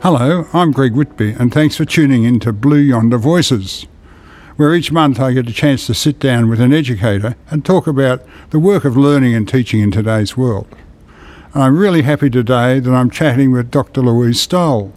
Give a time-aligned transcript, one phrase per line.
[0.00, 3.88] Hello, I'm Greg Whitby, and thanks for tuning in to Bluyonder Voices,
[4.54, 7.88] where each month I get a chance to sit down with an educator and talk
[7.88, 10.68] about the work of learning and teaching in today's world.
[11.52, 14.00] And I'm really happy today that I'm chatting with Dr.
[14.02, 14.92] Louise Stoll.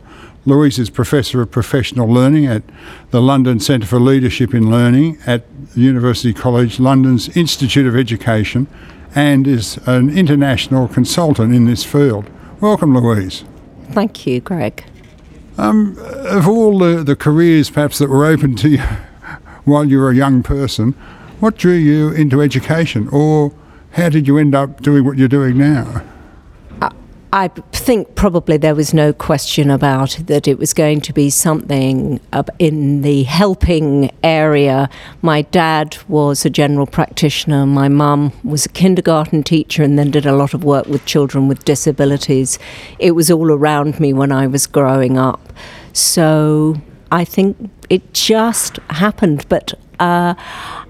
[0.45, 2.61] Louise is Professor of Professional Learning at
[3.09, 8.68] the London Centre for Leadership in Learning at University College London's Institute of Education
[9.15, 12.29] and is an international consultant in this field.
[12.59, 13.45] Welcome, Louise.
[13.91, 14.84] Thank you, Greg.
[15.58, 18.77] Um, of all the, the careers perhaps that were open to you
[19.66, 20.94] while you were a young person,
[21.40, 23.54] what drew you into education or
[23.91, 26.04] how did you end up doing what you're doing now?
[27.34, 32.20] I think probably there was no question about that it was going to be something
[32.59, 34.90] in the helping area.
[35.21, 40.26] My dad was a general practitioner, my mum was a kindergarten teacher, and then did
[40.26, 42.59] a lot of work with children with disabilities.
[42.99, 45.54] It was all around me when I was growing up.
[45.93, 46.76] So
[47.13, 49.46] I think it just happened.
[49.48, 50.34] But uh,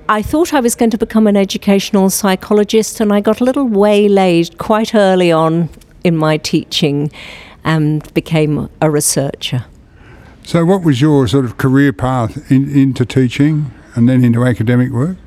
[0.09, 3.67] I thought I was going to become an educational psychologist, and I got a little
[3.67, 5.69] waylaid quite early on
[6.03, 7.11] in my teaching
[7.63, 9.65] and became a researcher.
[10.43, 14.91] So, what was your sort of career path in, into teaching and then into academic
[14.91, 15.17] work?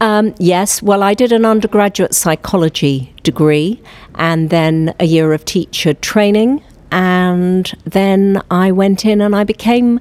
[0.00, 3.80] Um, yes, well, I did an undergraduate psychology degree
[4.16, 6.62] and then a year of teacher training.
[6.90, 10.00] And then I went in and I became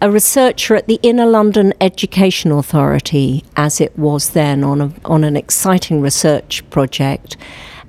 [0.00, 5.24] a researcher at the Inner London Education Authority, as it was then, on, a, on
[5.24, 7.36] an exciting research project.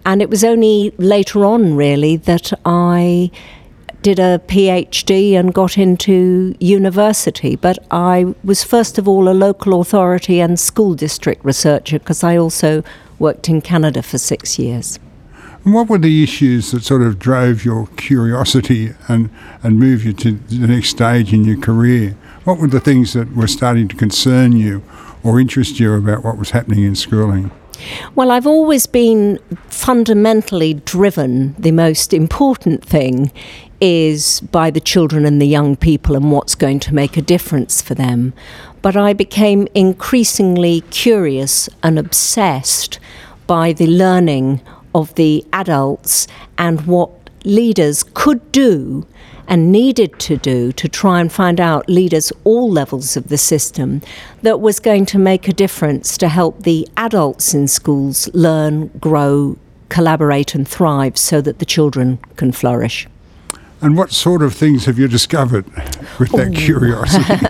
[0.06, 3.32] And it was only later on, really, that I
[4.04, 7.56] did a PhD and got into university.
[7.56, 12.38] But I was first of all a local authority and school district researcher because I
[12.38, 12.84] also
[13.18, 15.00] worked in Canada for six years.
[15.64, 19.32] And what were the issues that sort of drove your curiosity and,
[19.64, 22.16] and moved you to the next stage in your career?
[22.44, 24.84] What were the things that were starting to concern you
[25.24, 27.50] or interest you about what was happening in schooling?
[28.16, 31.56] Well, I've always been fundamentally driven.
[31.60, 33.32] The most important thing
[33.82, 37.82] is by the children and the young people and what's going to make a difference
[37.82, 38.34] for them.
[38.82, 43.00] But I became increasingly curious and obsessed
[43.48, 44.62] by the learning
[44.94, 49.06] of the adults and what leaders could do
[49.48, 54.02] and needed to do to try and find out leaders all levels of the system
[54.42, 59.58] that was going to make a difference to help the adults in schools learn, grow,
[59.90, 63.08] collaborate, and thrive so that the children can flourish.
[63.86, 65.64] And what sort of things have you discovered
[66.18, 66.54] with that Ooh.
[66.54, 67.46] curiosity?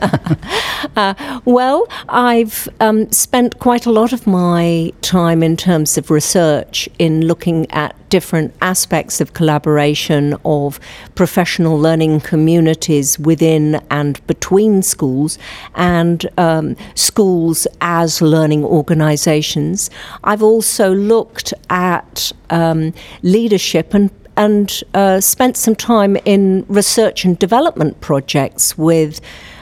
[0.98, 6.90] uh, well, I've um, spent quite a lot of my time in terms of research
[7.00, 10.78] in looking at different aspects of collaboration of
[11.16, 15.38] professional learning communities within and between schools
[15.76, 19.90] and um, schools as learning organisations.
[20.26, 27.38] I've also looked at um, leadership and and uh, spent some time in research and
[27.40, 29.22] development projects with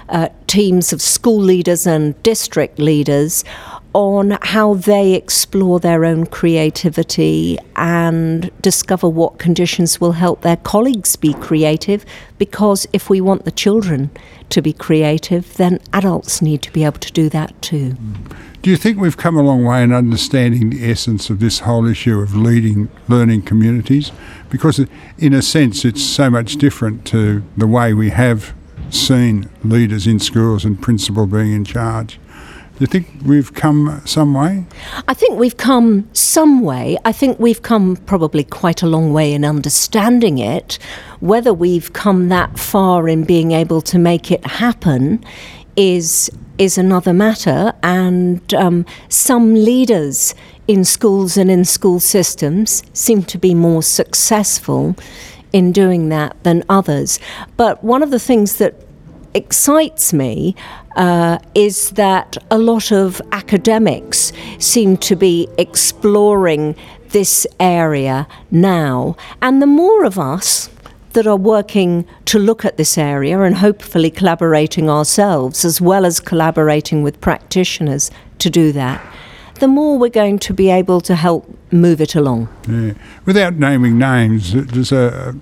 [0.09, 3.43] uh, teams of school leaders and district leaders
[3.93, 11.15] on how they explore their own creativity and discover what conditions will help their colleagues
[11.15, 12.03] be creative.
[12.37, 14.09] Because if we want the children
[14.49, 17.95] to be creative, then adults need to be able to do that too.
[18.63, 21.85] Do you think we've come a long way in understanding the essence of this whole
[21.85, 24.11] issue of leading learning communities?
[24.49, 24.79] Because,
[25.17, 28.53] in a sense, it's so much different to the way we have
[28.89, 32.19] seen leaders in schools and principal being in charge.
[32.75, 34.65] Do you think we've come some way?
[35.07, 36.97] I think we've come some way.
[37.05, 40.79] I think we've come probably quite a long way in understanding it.
[41.19, 45.23] Whether we've come that far in being able to make it happen
[45.75, 47.73] is is another matter.
[47.83, 50.33] And um, some leaders
[50.67, 54.95] in schools and in school systems seem to be more successful
[55.51, 57.19] in doing that than others.
[57.55, 58.75] But one of the things that
[59.35, 60.55] excites me
[60.95, 66.75] uh, is that a lot of academics seem to be exploring
[67.09, 69.15] this area now.
[69.41, 70.69] And the more of us
[71.13, 76.19] that are working to look at this area and hopefully collaborating ourselves as well as
[76.19, 78.09] collaborating with practitioners
[78.39, 78.99] to do that,
[79.59, 82.49] the more we're going to be able to help move it along.
[82.67, 82.93] Yeah.
[83.25, 85.35] Without naming names, does a,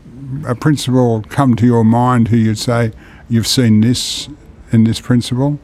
[0.46, 2.92] a principal come to your mind who you'd say,
[3.30, 4.28] you've seen this
[4.72, 5.60] in this principal?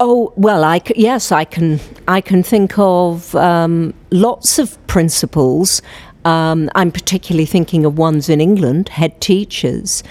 [0.00, 1.80] Oh well, I c- yes, I can.
[2.06, 5.82] I can think of um, lots of principals.
[6.24, 10.02] Um, I'm particularly thinking of ones in England, head teachers,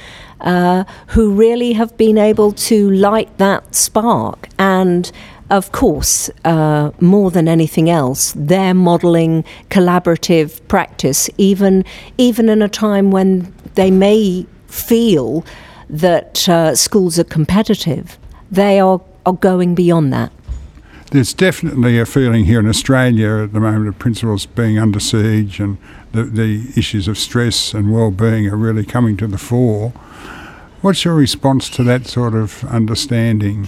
[0.42, 4.50] uh, who really have been able to light that spark.
[4.58, 5.12] And
[5.50, 11.86] of course, uh, more than anything else, they're modelling collaborative practice, even
[12.18, 15.46] even in a time when they may feel
[15.90, 18.18] that uh, schools are competitive.
[18.52, 20.32] They are, are going beyond that.
[21.12, 25.60] There's definitely a feeling here in Australia at the moment of principals being under siege
[25.60, 25.78] and
[26.12, 29.94] the, the issues of stress and well-being are really coming to the fore.
[30.82, 33.68] What's your response to that sort of understanding?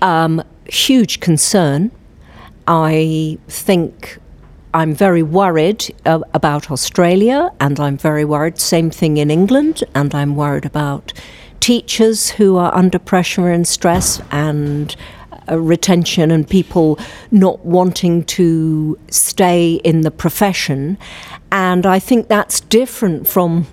[0.00, 1.90] Um, huge concern.
[2.66, 4.18] I think
[4.74, 8.58] I'm very worried uh, about Australia, and I'm very worried.
[8.58, 11.12] Same thing in England, and I'm worried about
[11.66, 14.94] teachers who are under pressure and stress and
[15.50, 16.96] uh, retention and people
[17.32, 20.96] not wanting to stay in the profession.
[21.50, 23.66] And I think that's different from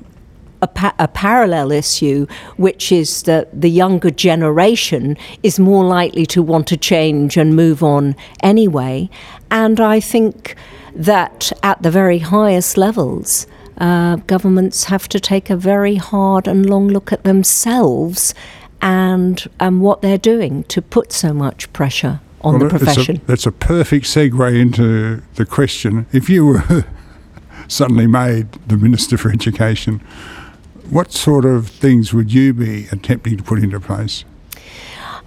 [0.60, 2.26] a, pa- a, parallel issue,
[2.58, 7.84] which is that the younger generation is more likely to want to change and move
[7.84, 9.08] on anyway.
[9.52, 10.56] And I think
[10.96, 13.46] that at the very highest levels,
[13.78, 18.34] uh, governments have to take a very hard and long look at themselves
[18.82, 23.18] and and what they're doing to put so much pressure on well, the profession.
[23.18, 26.06] A, that's a perfect segue into the question.
[26.12, 26.86] If you were
[27.68, 30.00] suddenly made the Minister for Education,
[30.90, 34.26] what sort of things would you be attempting to put into place?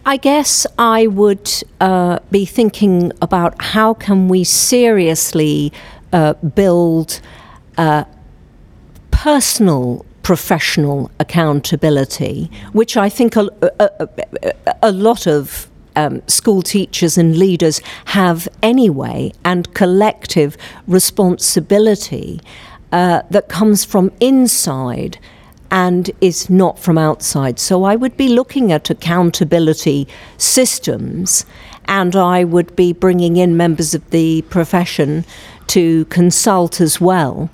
[0.05, 1.51] I guess I would
[1.81, 5.73] uh, be thinking about how can we seriously
[6.13, 7.21] uh, build
[7.77, 8.05] uh,
[9.17, 17.39] personal professional accountability, which I think a, a, a lot of um, school teachers and
[17.39, 22.43] leaders have anyway, and collective responsibility
[22.93, 25.17] uh, that comes from inside
[25.71, 27.59] and is not from outside.
[27.59, 31.47] So I would be looking at accountability systems
[31.87, 35.25] and I would be bringing in members of the profession
[35.69, 37.49] to consult as well.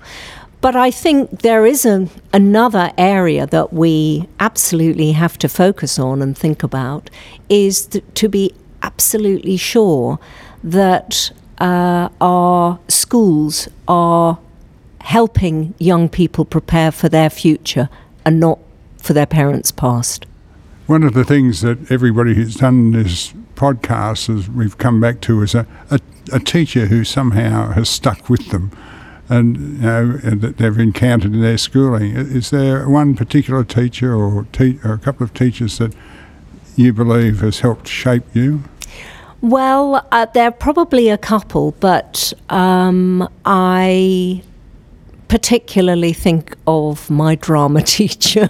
[0.62, 6.22] But I think there is a, another area that we absolutely have to focus on
[6.22, 7.10] and think about
[7.48, 10.20] is th- to be absolutely sure
[10.62, 14.38] that uh, our schools are
[15.00, 17.88] helping young people prepare for their future
[18.24, 18.60] and not
[18.98, 20.26] for their parents' past.
[20.86, 25.42] One of the things that everybody who's done this podcast has we've come back to
[25.42, 25.98] is a, a,
[26.32, 28.70] a teacher who somehow has stuck with them
[29.32, 32.14] and you know that they've encountered in their schooling.
[32.14, 35.94] Is there one particular teacher or, te- or a couple of teachers that
[36.76, 38.64] you believe has helped shape you?
[39.40, 44.42] Well, uh, there are probably a couple, but um, I
[45.28, 48.46] particularly think of my drama teacher.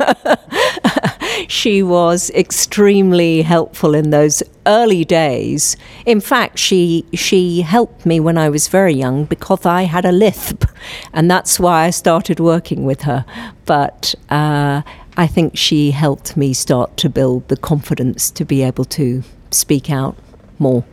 [1.49, 5.77] She was extremely helpful in those early days.
[6.07, 10.13] In fact, she she helped me when I was very young because I had a
[10.13, 10.65] lisp,
[11.13, 13.25] and that's why I started working with her.
[13.67, 14.83] But uh,
[15.17, 19.91] I think she helped me start to build the confidence to be able to speak
[19.91, 20.17] out
[20.59, 20.85] more.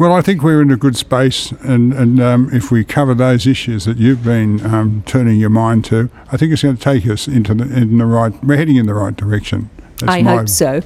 [0.00, 3.46] Well, I think we're in a good space, and, and um, if we cover those
[3.46, 7.06] issues that you've been um, turning your mind to, I think it's going to take
[7.06, 8.32] us into the, in the right.
[8.42, 9.68] We're heading in the right direction.
[10.00, 10.80] That's I hope so.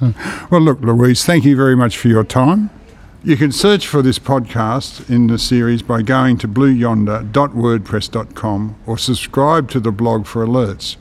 [0.50, 2.68] well, look, Louise, thank you very much for your time.
[3.22, 9.70] You can search for this podcast in the series by going to bluyonder.wordpress.com or subscribe
[9.70, 10.96] to the blog for alerts.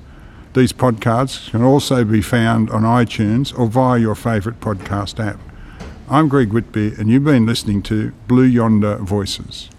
[0.53, 5.39] These podcasts can also be found on iTunes or via your favourite podcast app.
[6.09, 9.69] I'm Greg Whitby, and you've been listening to Bluyonder Voices.